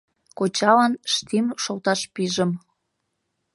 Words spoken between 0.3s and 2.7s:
Кочалан штим шолташ пижым.